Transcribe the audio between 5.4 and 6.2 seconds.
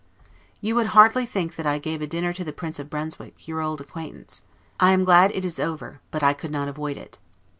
is over;